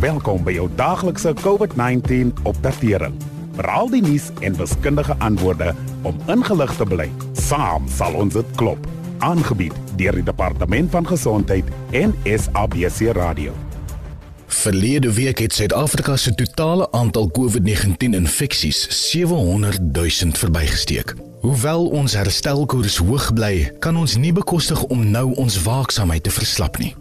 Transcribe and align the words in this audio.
Welkom 0.00 0.40
by 0.46 0.54
jou 0.54 0.64
daaglikse 0.78 1.34
COVID-19 1.42 2.30
opdatering. 2.48 3.12
Raal 3.60 3.90
die 3.92 4.00
nuus 4.00 4.30
en 4.40 4.54
wiskundige 4.56 5.12
antwoorde 5.20 5.74
om 6.08 6.16
ingelig 6.32 6.72
te 6.78 6.86
bly. 6.88 7.04
Saam 7.36 7.84
sal 7.92 8.16
ons 8.16 8.32
dit 8.32 8.54
klop. 8.56 8.86
Aangebied 9.20 9.76
deur 10.00 10.16
die 10.16 10.24
Departement 10.24 10.88
van 10.94 11.04
Gesondheid 11.04 11.68
en 11.92 12.14
SABC 12.24 13.12
Radio. 13.18 13.52
Verlede 14.46 15.12
week 15.12 15.44
het 15.44 15.52
Suid-Afrika 15.52 16.16
se 16.16 16.32
totale 16.34 16.88
aantal 16.96 17.28
COVID-19 17.36 18.16
infeksies 18.22 18.86
700 19.10 19.84
000 19.92 20.32
verbygesteek. 20.32 21.12
Hoewel 21.44 21.86
ons 22.00 22.16
herstelkoers 22.16 22.96
hoog 23.04 23.28
bly, 23.36 23.68
kan 23.84 24.00
ons 24.00 24.16
nie 24.16 24.32
bekostig 24.32 24.80
om 24.88 25.04
nou 25.10 25.34
ons 25.36 25.60
waaksaamheid 25.68 26.24
te 26.24 26.32
verslap 26.40 26.80
nie. 26.80 26.94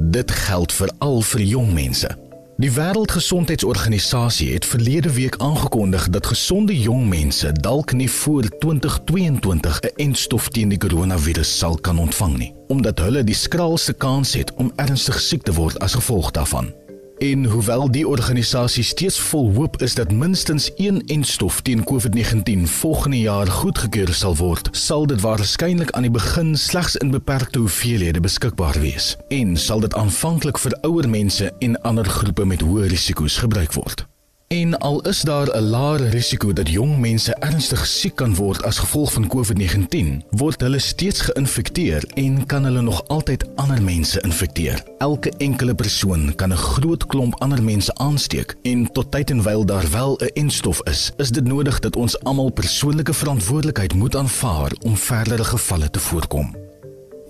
Dit 0.00 0.30
geld 0.30 0.72
veral 0.72 1.20
vir 1.20 1.40
jong 1.40 1.72
mense. 1.74 2.08
Die 2.56 2.70
Wêreldgesondheidsorganisasie 2.70 4.52
het 4.52 4.64
verlede 4.64 5.12
week 5.12 5.36
aangekondig 5.36 6.08
dat 6.08 6.26
gesonde 6.26 6.78
jong 6.78 7.08
mense 7.08 7.52
dalk 7.52 7.92
nie 7.92 8.10
voor 8.10 8.48
2022 8.58 9.80
'n 9.80 9.90
entstof 9.96 10.48
teen 10.48 10.68
die 10.68 10.78
koronavirus 10.78 11.58
sal 11.58 11.76
kan 11.76 11.98
ontvang 11.98 12.38
nie, 12.38 12.54
omdat 12.68 12.98
hulle 12.98 13.24
die 13.24 13.34
skraalste 13.34 13.92
kans 13.92 14.32
het 14.32 14.54
om 14.54 14.72
ernstig 14.76 15.20
siek 15.20 15.42
te 15.42 15.52
word 15.52 15.78
as 15.78 15.94
gevolg 15.94 16.30
daarvan. 16.30 16.74
En 17.18 17.44
hoewel 17.44 17.90
die 17.90 18.08
organisasie 18.08 18.82
steeds 18.84 19.18
vol 19.18 19.54
hoop 19.54 19.82
is 19.82 19.94
dat 19.94 20.12
minstens 20.12 20.70
een 20.76 21.02
enstof 21.06 21.60
teen 21.60 21.84
COVID-19 21.84 22.62
volgende 22.62 23.18
jaar 23.20 23.46
goedgekeur 23.46 24.14
sal 24.14 24.36
word, 24.36 24.68
sal 24.72 25.06
dit 25.06 25.20
waarskynlik 25.20 25.90
aan 25.90 26.06
die 26.06 26.10
begin 26.10 26.56
slegs 26.56 26.96
in 26.96 27.10
beperkte 27.10 27.58
hoeveelhede 27.58 28.20
beskikbaar 28.20 28.78
wees 28.80 29.16
en 29.28 29.56
sal 29.56 29.80
dit 29.80 29.94
aanvanklik 29.94 30.58
vir 30.58 30.78
ouer 30.80 31.08
mense 31.08 31.50
en 31.58 31.80
ander 31.82 32.06
groepe 32.06 32.44
met 32.44 32.62
hoë 32.62 32.86
risiko's 32.86 33.38
gebruik 33.42 33.72
word. 33.72 34.06
En 34.48 34.78
al 34.78 35.00
is 35.00 35.20
daar 35.20 35.56
'n 35.56 35.60
laer 35.60 36.08
risiko 36.08 36.52
dat 36.52 36.68
jong 36.68 36.98
mense 36.98 37.34
ernstig 37.34 37.86
siek 37.86 38.14
kan 38.14 38.34
word 38.34 38.62
as 38.62 38.78
gevolg 38.78 39.12
van 39.12 39.28
COVID-19, 39.28 40.22
word 40.30 40.60
hulle 40.60 40.78
steeds 40.78 41.20
geïnfekteer 41.20 42.04
en 42.14 42.46
kan 42.46 42.64
hulle 42.64 42.80
nog 42.80 43.08
altyd 43.08 43.56
ander 43.56 43.82
mense 43.82 44.20
infekteer. 44.20 44.84
Elke 44.98 45.32
enkele 45.36 45.74
persoon 45.74 46.34
kan 46.34 46.52
'n 46.52 46.56
groot 46.56 47.06
klomp 47.06 47.40
ander 47.40 47.62
mense 47.62 47.94
aansteek 47.94 48.56
en 48.62 48.92
tot 48.92 49.10
tyd 49.10 49.30
en 49.30 49.42
wyl 49.42 49.64
daar 49.64 49.90
wel 49.90 50.16
'n 50.16 50.30
enstof 50.34 50.80
is, 50.82 51.12
is 51.16 51.30
dit 51.30 51.44
nodig 51.44 51.78
dat 51.78 51.96
ons 51.96 52.20
almal 52.24 52.50
persoonlike 52.50 53.12
verantwoordelikheid 53.12 53.94
moet 53.94 54.16
aanvaar 54.16 54.72
om 54.82 54.96
verdere 54.96 55.44
gevalle 55.44 55.90
te 55.90 56.00
voorkom. 56.00 56.67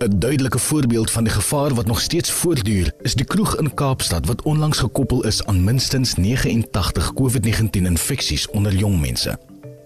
'n 0.03 0.19
Duidelike 0.19 0.59
voorbeeld 0.59 1.11
van 1.11 1.23
die 1.23 1.33
gevaar 1.33 1.73
wat 1.73 1.85
nog 1.85 2.01
steeds 2.01 2.31
voortduur, 2.31 2.91
is 3.01 3.15
die 3.15 3.25
kroeg 3.25 3.57
in 3.57 3.73
Kaapstad 3.73 4.25
wat 4.25 4.41
onlangs 4.41 4.77
gekoppel 4.77 5.25
is 5.25 5.45
aan 5.45 5.63
minstens 5.63 6.15
89 6.15 7.11
COVID-19 7.13 7.69
infeksies 7.71 8.49
onder 8.49 8.75
jong 8.75 8.99
mense. 8.99 9.39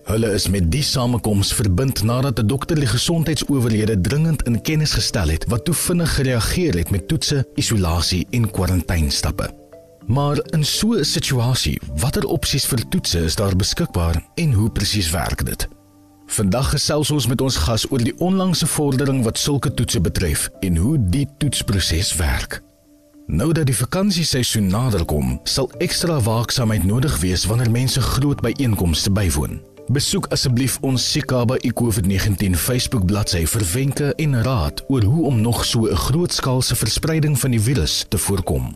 Hulle 0.03 0.33
is 0.33 0.49
met 0.49 0.71
die 0.71 0.81
samekoms 0.83 1.53
verbind 1.53 2.03
nadat 2.03 2.39
'n 2.39 2.47
dokter 2.47 2.75
die 2.75 2.87
gesondheidsowerhede 2.87 4.01
dringend 4.01 4.43
in 4.43 4.61
kennis 4.61 4.93
gestel 4.93 5.27
het 5.27 5.45
wat 5.47 5.65
toe 5.65 5.73
vinnig 5.73 6.15
gereageer 6.15 6.77
het 6.77 6.89
met 6.89 7.07
toetse, 7.07 7.47
isolasie 7.55 8.27
en 8.29 8.51
kwarantynestappe. 8.51 9.49
Maar 10.05 10.37
in 10.45 10.65
so 10.65 10.93
'n 10.93 11.03
situasie, 11.03 11.81
watter 11.95 12.25
opsies 12.25 12.65
vir 12.65 12.87
toetse 12.89 13.19
is 13.19 13.35
daar 13.35 13.55
beskikbaar 13.55 14.23
en 14.35 14.51
hoe 14.53 14.69
presies 14.69 15.09
werk 15.09 15.45
dit? 15.45 15.67
Vandag 16.33 16.71
gesels 16.73 17.11
ons 17.13 17.27
met 17.29 17.41
ons 17.45 17.55
gas 17.61 17.83
oor 17.91 18.01
die 18.01 18.13
onlangse 18.17 18.65
vordering 18.65 19.19
wat 19.25 19.37
sulke 19.37 19.69
toetse 19.73 19.99
betref 20.01 20.47
en 20.65 20.79
hoe 20.81 20.95
die 20.97 21.27
toetsproses 21.37 22.15
werk. 22.17 22.57
Nou 23.29 23.51
dat 23.53 23.69
die 23.69 23.75
vakansieseisoen 23.77 24.65
naderkom, 24.67 25.35
sal 25.43 25.69
ekstra 25.77 26.17
waaksaamheid 26.25 26.87
nodig 26.89 27.19
wees 27.21 27.45
wanneer 27.45 27.69
mense 27.71 28.01
groot 28.01 28.41
byeenkomste 28.41 29.13
bywoon. 29.13 29.61
Besoek 29.93 30.31
asseblief 30.33 30.79
ons 30.81 31.05
Sikaba 31.11 31.59
COVID-19 31.61 32.57
Facebook 32.57 33.05
bladsy 33.05 33.45
vir 33.45 33.65
wenke 33.73 34.13
en 34.17 34.41
raad 34.43 34.81
oor 34.89 35.05
hoe 35.05 35.25
om 35.29 35.41
nog 35.41 35.65
so 35.65 35.85
'n 35.85 35.95
grootskaalse 35.95 36.75
verspreiding 36.75 37.39
van 37.39 37.51
die 37.51 37.61
virus 37.61 38.05
te 38.09 38.17
voorkom. 38.17 38.73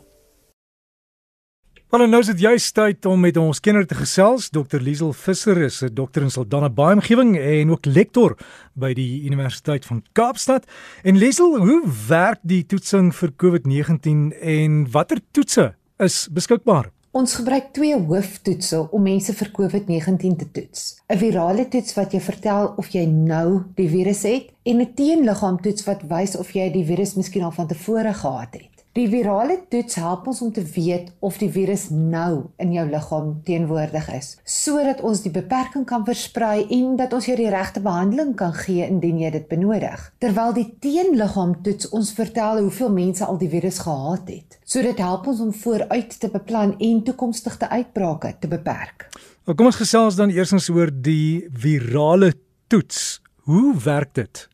Wel 1.88 2.02
nou 2.12 2.20
is 2.20 2.28
dit 2.28 2.42
juist 2.44 2.74
tyd 2.76 3.06
om 3.08 3.22
met 3.24 3.38
ons 3.40 3.62
kenner 3.64 3.86
te 3.88 3.96
gesels. 3.96 4.50
Dr. 4.52 4.82
Liesel 4.84 5.14
Visser 5.16 5.62
is 5.64 5.82
'n 5.82 5.94
dokter 5.94 6.22
in 6.22 6.30
Saldanha 6.30 6.70
Bay 6.70 6.94
omgewing 6.94 7.38
en 7.38 7.72
ook 7.72 7.86
lektor 7.86 8.36
by 8.74 8.94
die 8.94 9.24
Universiteit 9.24 9.86
van 9.86 10.04
Kaapstad. 10.12 10.66
En 11.04 11.18
Liesel, 11.18 11.58
hoe 11.58 11.84
werk 12.08 12.40
die 12.42 12.66
toetsing 12.66 13.16
vir 13.16 13.32
COVID-19 13.32 14.34
en 14.42 14.92
watter 14.92 15.20
toetse 15.32 15.76
is 15.98 16.28
beskikbaar? 16.32 16.92
Ons 17.12 17.36
gebruik 17.36 17.72
twee 17.72 17.96
hooftoetse 17.96 18.92
om 18.92 19.02
mense 19.02 19.34
vir 19.34 19.52
COVID-19 19.52 20.36
te 20.38 20.52
toets. 20.52 21.00
'n 21.08 21.18
Virale 21.18 21.68
toets 21.68 21.94
wat 21.94 22.12
jou 22.12 22.22
vertel 22.22 22.74
of 22.78 22.90
jy 22.90 23.06
nou 23.06 23.64
die 23.76 23.90
virus 23.90 24.24
het 24.24 24.52
en 24.64 24.82
'n 24.82 24.94
teenliggaamtoets 24.94 25.86
wat 25.86 26.04
wys 26.04 26.36
of 26.36 26.52
jy 26.52 26.70
die 26.70 26.86
virus 26.86 27.16
miskien 27.16 27.44
al 27.44 27.52
van 27.52 27.68
tevore 27.68 28.14
gehad 28.14 28.54
het. 28.54 28.77
Die 28.98 29.06
virale 29.12 29.60
toets 29.70 30.00
help 30.02 30.24
ons 30.32 30.40
om 30.42 30.50
te 30.50 30.64
weet 30.74 31.12
of 31.22 31.36
die 31.38 31.52
virus 31.54 31.84
nou 31.94 32.48
in 32.64 32.72
jou 32.74 32.86
liggaam 32.90 33.28
teenwoordig 33.46 34.08
is, 34.16 34.30
sodat 34.42 35.04
ons 35.06 35.22
die 35.22 35.32
beperking 35.36 35.84
kan 35.86 36.02
versprei 36.08 36.64
en 36.74 36.96
dat 36.98 37.14
ons 37.14 37.28
jou 37.30 37.36
die 37.38 37.52
regte 37.54 37.84
behandeling 37.86 38.32
kan 38.40 38.56
gee 38.58 38.88
indien 38.88 39.20
jy 39.22 39.30
dit 39.36 39.46
benodig. 39.52 40.08
Terwyl 40.18 40.58
die 40.58 40.66
teenliggaamtoets 40.82 41.92
ons 41.94 42.10
vertel 42.18 42.64
hoeveel 42.64 42.90
mense 42.98 43.28
al 43.28 43.38
die 43.38 43.52
virus 43.54 43.84
gehad 43.86 44.34
het. 44.34 44.58
So 44.66 44.82
dit 44.82 45.06
help 45.06 45.30
ons 45.30 45.46
om 45.46 45.54
vooruit 45.54 46.18
te 46.18 46.34
beplan 46.34 46.74
en 46.82 47.06
toekomstige 47.06 47.70
uitbrake 47.70 48.34
te 48.42 48.50
beperk. 48.50 49.12
Nou 49.46 49.54
kom 49.54 49.70
ons 49.70 49.84
gesels 49.86 50.18
dan 50.18 50.34
eersins 50.34 50.74
oor 50.74 50.90
die 50.90 51.46
virale 51.54 52.34
toets. 52.66 53.20
Hoe 53.46 53.76
werk 53.78 54.18
dit? 54.18 54.48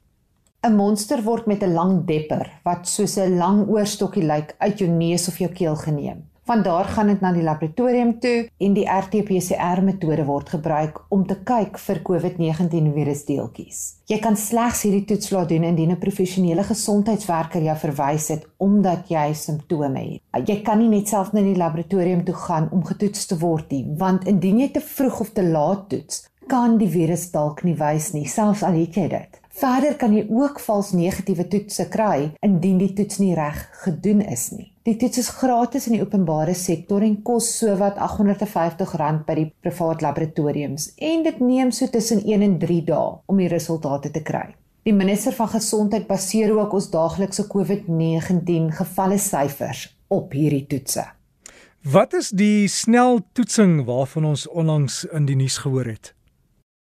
'n 0.64 0.76
monster 0.76 1.22
word 1.24 1.46
met 1.46 1.64
'n 1.64 1.74
lang 1.74 2.06
depper 2.08 2.48
wat 2.64 2.88
soos 2.88 3.18
'n 3.18 3.38
lang 3.38 3.68
oorstokkie 3.68 4.24
lyk 4.24 4.56
uit 4.58 4.80
jou 4.80 4.90
neus 4.90 5.28
of 5.28 5.38
jou 5.38 5.52
keel 5.52 5.76
geneem. 5.76 6.24
Van 6.46 6.62
daar 6.64 6.86
gaan 6.86 7.08
dit 7.08 7.20
na 7.20 7.32
die 7.32 7.44
laboratorium 7.44 8.20
toe 8.20 8.50
en 8.58 8.74
die 8.74 8.88
RT-PCR 8.88 9.84
metode 9.84 10.26
word 10.26 10.50
gebruik 10.50 11.02
om 11.10 11.26
te 11.28 11.36
kyk 11.44 11.78
vir 11.80 12.02
COVID-19 12.10 12.90
virusdeeltjies. 12.96 13.80
Jy 14.06 14.20
kan 14.20 14.36
slegs 14.36 14.82
hierdie 14.84 15.06
toets 15.06 15.30
laat 15.32 15.50
doen 15.50 15.64
indien 15.64 15.92
'n 15.92 16.00
professionele 16.00 16.64
gesondheidswerker 16.64 17.62
jou 17.64 17.78
verwys 17.78 18.28
het 18.28 18.48
omdat 18.58 19.08
jy 19.08 19.34
simptome 19.34 20.00
het. 20.00 20.48
Jy 20.50 20.62
kan 20.62 20.80
nie 20.80 20.90
net 20.90 21.08
self 21.08 21.34
na 21.34 21.42
die 21.42 21.56
laboratorium 21.56 22.24
toe 22.24 22.36
gaan 22.36 22.70
om 22.72 22.86
getoets 22.86 23.26
te 23.26 23.38
word 23.38 23.72
nie, 23.72 23.86
want 23.98 24.28
indien 24.28 24.60
jy 24.60 24.72
te 24.72 24.82
vroeg 24.82 25.20
of 25.20 25.30
te 25.30 25.44
laat 25.44 25.90
toets, 25.90 26.28
kan 26.48 26.78
die 26.78 26.90
virus 26.90 27.32
dalk 27.32 27.64
nie 27.64 27.76
wys 27.76 28.14
nie, 28.14 28.28
selfs 28.28 28.64
al 28.64 28.74
het 28.74 28.96
jy 28.96 29.08
dit. 29.08 29.43
Verder 29.54 29.94
kan 30.02 30.16
jy 30.16 30.24
ook 30.34 30.58
vals 30.66 30.96
negatiewe 30.98 31.44
toetse 31.46 31.84
kry 31.94 32.32
indien 32.42 32.80
die 32.82 32.90
toets 32.98 33.20
nie 33.22 33.36
reg 33.38 33.60
gedoen 33.84 34.24
is 34.26 34.48
nie. 34.50 34.72
Die 34.88 34.96
toets 34.98 35.20
is 35.22 35.30
gratis 35.30 35.86
in 35.88 35.94
die 35.94 36.02
openbare 36.02 36.56
sektor 36.58 37.06
en 37.06 37.20
kos 37.28 37.52
sowat 37.60 38.00
R850 38.02 39.22
by 39.28 39.36
die 39.38 39.52
privaat 39.62 40.02
laboratoriums 40.02 40.88
en 40.98 41.22
dit 41.28 41.44
neem 41.46 41.70
so 41.72 41.86
tussen 41.94 42.24
1 42.26 42.42
en 42.48 42.56
3 42.64 42.80
dae 42.88 43.12
om 43.30 43.44
die 43.44 43.52
resultate 43.54 44.10
te 44.16 44.24
kry. 44.26 44.48
Die 44.84 44.96
minister 44.96 45.38
van 45.38 45.54
gesondheid 45.54 46.10
baseer 46.10 46.56
ook 46.58 46.74
ons 46.74 46.90
daaglikse 46.92 47.46
COVID-19 47.54 48.74
gevalle 48.82 49.22
syfers 49.22 49.86
op 50.10 50.34
hierdie 50.34 50.66
toetse. 50.66 51.06
Wat 51.94 52.18
is 52.18 52.34
die 52.34 52.66
sneltoetsing 52.68 53.84
waarvan 53.86 54.26
ons 54.34 54.50
onlangs 54.50 55.04
in 55.14 55.30
die 55.30 55.38
nuus 55.38 55.62
gehoor 55.62 55.94
het? 55.94 56.16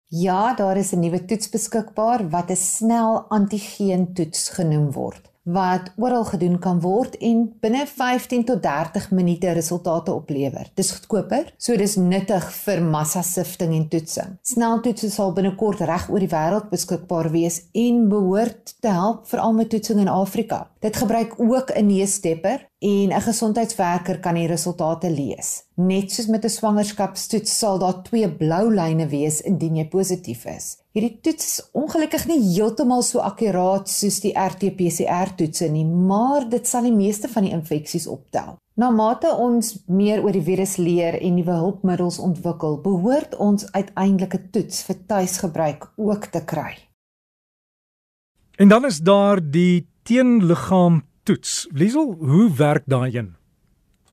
Ja, 0.09 0.55
daar 0.55 0.77
is 0.77 0.93
'n 0.93 1.01
nuwe 1.01 1.25
toets 1.25 1.49
beskikbaar 1.49 2.31
wat 2.31 2.51
'n 2.51 2.57
snel 2.57 3.25
antigeen 3.29 4.13
toets 4.15 4.49
genoem 4.49 4.93
word 4.93 5.31
wat 5.47 5.93
oral 5.97 6.25
gedoen 6.27 6.59
kan 6.59 6.81
word 6.83 7.15
en 7.23 7.45
binne 7.63 7.85
15 7.87 8.45
tot 8.45 8.63
30 8.63 9.11
minute 9.15 9.53
resultate 9.55 10.13
oplewer. 10.13 10.71
Dis 10.75 10.91
goedkoper, 10.97 11.53
so 11.57 11.77
dis 11.79 11.95
nuttig 11.97 12.49
vir 12.65 12.83
massasifting 12.83 13.75
en 13.77 13.87
toetsing. 13.89 14.35
Sneltoetse 14.43 15.11
sal 15.11 15.33
binnekort 15.37 15.85
reg 15.87 16.09
oor 16.11 16.23
die 16.23 16.33
wêreld 16.33 16.71
beskikbaar 16.73 17.31
wees 17.31 17.61
en 17.79 18.09
behoort 18.11 18.75
te 18.83 18.91
help 18.91 19.29
veral 19.31 19.55
met 19.55 19.71
toetsing 19.71 20.03
in 20.03 20.11
Afrika. 20.11 20.65
Dit 20.83 20.97
gebruik 20.97 21.39
ook 21.39 21.71
'n 21.71 21.87
neusstepper 21.87 22.67
en 22.79 23.09
'n 23.13 23.21
gesondheidswerker 23.21 24.21
kan 24.21 24.35
die 24.35 24.47
resultate 24.47 25.11
lees. 25.11 25.65
Net 25.75 26.13
soos 26.13 26.27
met 26.27 26.45
'n 26.45 26.49
swangerskapstoets 26.49 27.59
sal 27.59 27.79
daar 27.79 28.03
twee 28.03 28.33
blou 28.33 28.75
lyne 28.75 29.09
wees 29.09 29.41
indien 29.41 29.77
jy 29.77 29.89
positief 29.89 30.45
is. 30.45 30.77
Hierdie 30.93 31.19
toets 31.21 31.45
is 31.47 31.69
ongelukkig 31.73 32.27
nie 32.27 32.41
heeltemal 32.41 33.03
so 33.03 33.19
akkuraat 33.19 33.89
soos 33.89 34.21
die 34.21 34.33
RT-PCR 34.33 35.35
toetse 35.37 35.69
nie, 35.69 35.85
maar 35.85 36.49
dit 36.49 36.67
sal 36.67 36.83
die 36.83 36.93
meeste 36.93 37.29
van 37.29 37.43
die 37.43 37.53
infeksies 37.53 38.07
optel. 38.07 38.57
Na 38.75 38.91
mate 38.91 39.35
ons 39.35 39.85
meer 39.87 40.23
oor 40.23 40.33
die 40.33 40.43
virus 40.43 40.77
leer 40.77 41.21
en 41.21 41.35
nuwe 41.35 41.53
hulpmiddels 41.53 42.19
ontwikkel, 42.19 42.81
behoort 42.81 43.37
ons 43.37 43.73
uiteindelik 43.73 44.35
'n 44.35 44.49
toets 44.51 44.83
vir 44.83 44.97
tuisgebruik 45.07 45.93
ook 45.97 46.25
te 46.25 46.45
kry. 46.45 46.77
En 48.57 48.69
dan 48.69 48.85
is 48.85 48.99
daar 48.99 49.41
die 49.51 49.89
teenliggaam 50.03 51.03
toets. 51.27 51.67
Liesel, 51.73 52.17
hoe 52.19 52.55
werk 52.57 52.83
daai 52.87 53.19
een? 53.19 53.35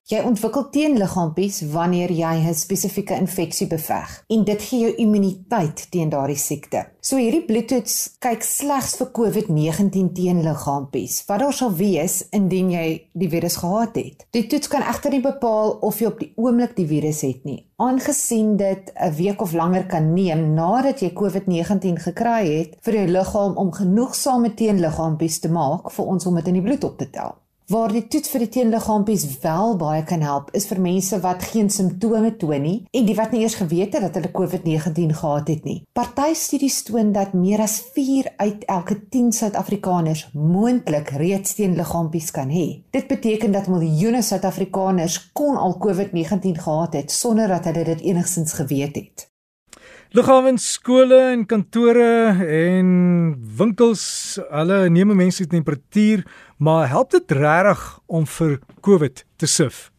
Jy 0.04 0.18
ontwikkel 0.20 0.66
teenliggaampies 0.68 1.62
wanneer 1.72 2.10
jy 2.12 2.32
'n 2.44 2.54
spesifieke 2.54 3.14
infeksie 3.16 3.66
beveg 3.66 4.24
en 4.28 4.42
dit 4.44 4.62
gee 4.62 4.80
jou 4.80 4.94
immuniteit 5.00 5.86
teen 5.90 6.10
daardie 6.12 6.36
siekte. 6.36 6.82
So 7.00 7.16
hierdie 7.16 7.46
bloedtoets 7.46 8.16
kyk 8.20 8.42
slegs 8.42 8.96
vir 8.98 9.08
COVID-19 9.18 10.10
teenliggaampies 10.12 11.24
wat 11.26 11.40
daar 11.40 11.56
sal 11.56 11.72
wees 11.72 12.28
indien 12.30 12.70
jy 12.70 13.08
die 13.14 13.28
virus 13.30 13.56
gehad 13.56 13.96
het. 13.96 14.26
Die 14.30 14.46
toets 14.46 14.68
kan 14.68 14.82
egter 14.82 15.10
nie 15.10 15.22
bepaal 15.22 15.70
of 15.80 15.98
jy 15.98 16.06
op 16.06 16.20
die 16.20 16.32
oomblik 16.36 16.76
die 16.76 16.86
virus 16.86 17.22
het 17.22 17.44
nie, 17.44 17.64
aangesien 17.76 18.56
dit 18.56 18.92
'n 18.94 19.14
week 19.16 19.40
of 19.40 19.52
langer 19.52 19.86
kan 19.86 20.12
neem 20.12 20.52
nadat 20.54 21.00
jy 21.00 21.14
COVID-19 21.14 21.96
gekry 21.96 22.58
het 22.58 22.76
vir 22.82 22.94
jou 22.94 23.06
liggaam 23.06 23.56
om 23.56 23.72
genoegsame 23.72 24.54
teenliggaampies 24.54 25.38
te 25.40 25.48
maak 25.48 25.90
vir 25.90 26.04
ons 26.06 26.26
om 26.26 26.34
dit 26.34 26.48
in 26.48 26.54
die 26.54 26.62
bloed 26.62 26.84
op 26.84 26.98
te 26.98 27.10
tel. 27.10 27.34
Waar 27.64 27.88
die 27.88 28.02
toets 28.12 28.28
vir 28.28 28.42
die 28.44 28.50
teenliggaampies 28.58 29.22
wel 29.40 29.70
baie 29.80 30.02
kan 30.04 30.20
help, 30.20 30.50
is 30.52 30.66
vir 30.68 30.82
mense 30.84 31.16
wat 31.22 31.46
geen 31.48 31.70
simptome 31.72 32.34
toon 32.36 32.60
nie 32.60 32.74
en 32.92 33.08
die 33.08 33.14
wat 33.16 33.32
nie 33.32 33.40
eers 33.40 33.56
geweet 33.56 33.96
het 33.96 34.04
dat 34.04 34.18
hulle 34.18 34.32
COVID-19 34.36 35.14
gehad 35.16 35.48
het 35.48 35.64
nie. 35.64 35.78
Party 35.96 36.34
studies 36.36 36.82
toon 36.84 37.14
dat 37.16 37.32
meer 37.32 37.64
as 37.64 37.78
4 37.96 38.34
uit 38.36 38.68
elke 38.68 38.98
10 39.08 39.32
Suid-Afrikaners 39.32 40.26
moontlik 40.36 41.16
reeds 41.16 41.56
teenliggaampies 41.56 42.30
kan 42.36 42.52
hê. 42.52 42.82
Dit 42.92 43.08
beteken 43.08 43.56
dat 43.56 43.72
miljoene 43.72 44.20
Suid-Afrikaners 44.20 45.22
kon 45.32 45.56
al 45.56 45.78
COVID-19 45.80 46.60
gehad 46.68 47.00
het 47.00 47.12
sonder 47.12 47.48
dat 47.48 47.64
hulle 47.72 47.94
dit 47.94 48.10
enigsins 48.12 48.60
geweet 48.60 49.00
het. 49.00 49.30
Liggame 50.14 50.52
skole 50.62 51.16
en 51.32 51.40
kantore 51.42 52.36
en 52.38 52.90
winkels, 53.58 54.04
hulle 54.46 54.76
neem 54.94 55.10
mense 55.10 55.42
se 55.42 55.48
temperatuur, 55.50 56.22
maar 56.62 56.86
help 56.92 57.10
dit 57.16 57.34
regtig 57.34 57.82
om 58.06 58.28
vir 58.36 58.52
COVID 58.86 59.24
te 59.42 59.50
sif? 59.50 59.90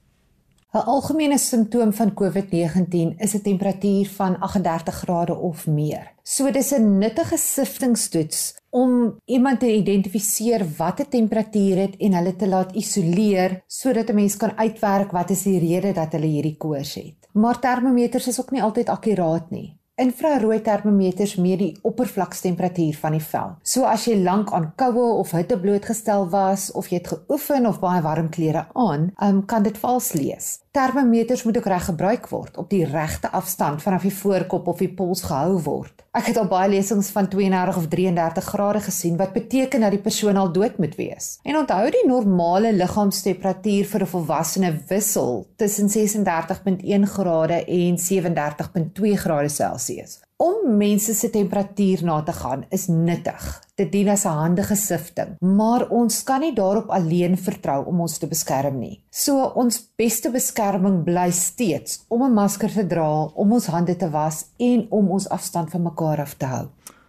'n 0.72 0.86
Algemene 0.94 1.38
simptoom 1.38 1.92
van 2.00 2.14
COVID-19 2.14 3.20
is 3.20 3.36
'n 3.36 3.42
temperatuur 3.42 4.08
van 4.16 4.40
38 4.40 4.96
grade 5.04 5.36
of 5.36 5.68
meer. 5.68 6.14
So 6.24 6.52
dis 6.52 6.72
'n 6.72 6.98
nuttige 6.98 7.38
siftingstoets 7.38 8.56
om 8.70 9.20
iemand 9.26 9.60
te 9.60 9.76
identifiseer 9.76 10.66
wat 10.78 11.00
'n 11.00 11.10
temperatuur 11.10 11.78
het 11.78 11.96
en 11.98 12.14
hulle 12.14 12.36
te 12.36 12.48
laat 12.48 12.76
isoleer 12.76 13.64
sodat 13.68 14.10
'n 14.10 14.16
mens 14.16 14.38
kan 14.38 14.58
uitwerk 14.58 15.12
wat 15.12 15.30
is 15.30 15.44
die 15.44 15.60
rede 15.60 15.92
dat 15.94 16.12
hulle 16.12 16.28
hierdie 16.28 16.58
koors 16.58 16.94
het. 16.96 17.28
Maar 17.34 17.60
termometers 17.60 18.28
is 18.28 18.40
ook 18.40 18.52
nie 18.52 18.64
altyd 18.64 18.90
akkuraat 18.90 19.50
nie. 19.50 19.76
Infrarooi 19.96 20.58
termometers 20.60 21.38
meet 21.40 21.60
die 21.62 21.70
oppervlakstemperatuur 21.88 22.98
van 23.00 23.14
die 23.16 23.22
vel. 23.24 23.54
So 23.64 23.88
as 23.88 24.04
jy 24.10 24.18
lank 24.20 24.52
aan 24.52 24.74
koue 24.76 25.06
of 25.22 25.32
hitte 25.32 25.56
blootgestel 25.62 26.28
was 26.34 26.66
of 26.76 26.90
jy 26.92 27.00
het 27.00 27.14
geoefen 27.14 27.70
of 27.70 27.80
baie 27.80 28.02
warm 28.04 28.28
klere 28.30 28.66
aan, 28.74 29.14
um, 29.24 29.40
kan 29.48 29.64
dit 29.64 29.80
vals 29.80 30.12
lees. 30.20 30.50
Termometers 30.76 31.44
moet 31.44 31.58
ook 31.58 31.66
reg 31.66 31.86
gebruik 31.86 32.26
word 32.28 32.58
op 32.58 32.70
die 32.70 32.86
regte 32.86 33.30
afstand 33.32 33.82
vanaf 33.82 34.02
die 34.02 34.14
voorkop 34.14 34.68
of 34.68 34.82
die 34.84 34.90
pols 34.92 35.22
gehou 35.24 35.62
word. 35.64 36.04
Ek 36.12 36.28
het 36.28 36.40
al 36.42 36.50
baie 36.52 36.68
lesings 36.74 37.14
van 37.16 37.30
32 37.32 37.78
of 37.80 37.88
33 37.94 38.50
grade 38.52 38.82
gesien 38.84 39.16
wat 39.16 39.32
beteken 39.32 39.86
dat 39.86 39.96
die 39.96 40.02
persoon 40.04 40.36
al 40.36 40.52
dood 40.52 40.76
moet 40.78 40.98
wees. 41.00 41.30
En 41.48 41.62
onthou 41.62 41.86
die 41.96 42.04
normale 42.10 42.74
liggaamstemperatuur 42.76 43.88
vir 43.94 44.04
'n 44.04 44.12
volwassene 44.16 44.74
wissel 44.92 45.48
tussen 45.56 45.88
36.1 45.90 47.08
grade 47.16 47.64
en 47.66 47.98
37.2 47.98 49.16
grade 49.16 49.50
Celsius. 49.50 50.20
Om 50.38 50.78
mense 50.78 51.14
se 51.14 51.30
temperatuur 51.30 52.02
na 52.04 52.18
te 52.22 52.34
gaan 52.36 52.66
is 52.70 52.88
nuttig. 52.88 53.44
Dit 53.80 53.92
dien 53.92 54.10
as 54.10 54.26
'n 54.26 54.36
handige 54.36 54.76
sifting, 54.76 55.36
maar 55.40 55.88
ons 55.90 56.24
kan 56.24 56.40
nie 56.40 56.54
daarop 56.54 56.90
alleen 56.90 57.38
vertrou 57.38 57.86
om 57.86 58.00
ons 58.00 58.18
te 58.18 58.28
beskerm 58.28 58.80
nie. 58.80 59.02
So 59.10 59.44
ons 59.56 59.92
beste 59.96 60.32
beskerming 60.32 61.04
bly 61.04 61.32
steeds 61.32 62.06
om 62.08 62.24
'n 62.24 62.34
masker 62.34 62.72
te 62.72 62.88
dra, 62.88 63.24
om 63.24 63.54
ons 63.54 63.66
hande 63.66 63.96
te 63.96 64.10
was 64.10 64.46
en 64.58 64.88
om 64.90 65.12
ons 65.12 65.30
afstand 65.30 65.72
van 65.72 65.82
mekaar 65.82 66.20
af 66.20 66.34
te 66.34 66.46
hou. 66.46 66.68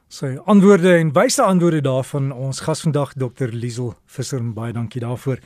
Sy 0.09 0.39
antwoorde 0.45 0.97
en 0.97 1.13
wyse 1.13 1.43
antwoorde 1.43 1.81
daarvan 1.81 2.33
ons 2.33 2.61
gas 2.61 2.81
vandag 2.81 3.13
Dr 3.13 3.49
Liesel 3.49 3.95
Visser 4.07 4.53
baie 4.53 4.73
dankie 4.73 5.01
daarvoor. 5.01 5.39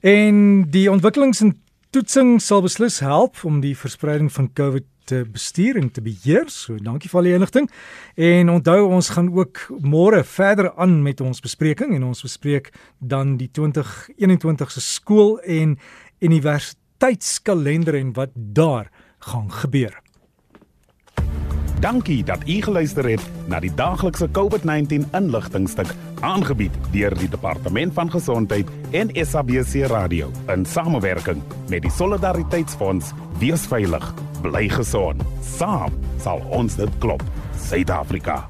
En 0.00 0.64
die 0.70 0.90
ontwikkelings 0.90 1.40
en 1.40 1.60
toetsing 1.90 2.42
sal 2.42 2.62
beslis 2.62 3.00
help 3.00 3.36
om 3.44 3.60
die 3.60 3.76
verspreiding 3.76 4.32
van 4.32 4.52
COVID 4.52 4.84
te 5.06 5.22
bestuur 5.32 5.78
en 5.80 5.90
te 5.90 6.02
beheer. 6.04 6.50
So 6.52 6.76
dankie 6.82 7.10
vir 7.12 7.20
al 7.20 7.28
die 7.28 7.34
inligting. 7.38 7.68
En 8.14 8.50
onthou 8.58 8.80
ons 8.90 9.12
gaan 9.14 9.30
ook 9.34 9.66
môre 9.80 10.24
verder 10.26 10.72
aan 10.74 10.98
met 11.06 11.22
ons 11.24 11.42
bespreking 11.44 11.94
en 11.96 12.08
ons 12.10 12.26
bespreek 12.26 12.72
dan 12.98 13.36
die 13.40 13.50
2021 13.54 14.74
se 14.74 14.82
skool 14.84 15.38
en 15.40 15.78
universiteitskalender 16.18 18.00
en 18.00 18.12
wat 18.18 18.34
daar 18.34 18.90
gaan 19.18 19.52
gebeur. 19.52 20.02
Dankie 21.80 22.24
dat 22.24 22.48
u 22.48 22.62
geluister 22.62 23.08
het 23.08 23.22
na 23.46 23.60
die 23.60 23.70
daglikse 23.74 24.28
COVID-19 24.32 25.04
inligtingstuk 25.12 25.90
aangebied 26.24 26.72
deur 26.92 27.14
die 27.20 27.28
Departement 27.28 27.92
van 27.92 28.10
Gesondheid 28.10 28.70
en 28.96 29.12
SABC 29.12 29.84
Radio 29.92 30.30
in 30.48 30.64
samewerking 30.64 31.42
met 31.68 31.84
die 31.84 31.92
Solidariteitsfonds. 31.92 33.12
Wees 33.38 33.66
veilig, 33.68 34.14
bly 34.46 34.68
gesond. 34.70 35.24
Saam 35.42 35.94
sal 36.22 36.42
ons 36.54 36.78
dit 36.78 37.00
klop. 37.02 37.24
Suid-Afrika. 37.66 38.44